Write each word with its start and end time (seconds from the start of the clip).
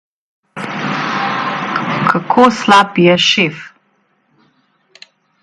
Kako 2.13 2.43
slab 2.61 2.91
je 3.05 3.15
šef? 3.29 3.57